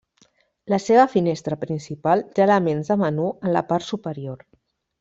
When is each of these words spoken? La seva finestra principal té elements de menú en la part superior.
La 0.73 0.79
seva 0.85 1.03
finestra 1.11 1.57
principal 1.65 2.25
té 2.31 2.45
elements 2.47 2.89
de 2.93 2.99
menú 3.05 3.29
en 3.37 3.55
la 3.59 3.65
part 3.73 3.87
superior. 3.93 4.43